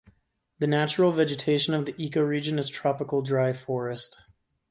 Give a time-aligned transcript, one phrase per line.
[0.57, 4.17] The natural vegetation of the ecoregion is tropical dry forest.